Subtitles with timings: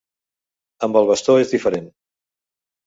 [0.87, 1.89] Amb el bastó és diferent.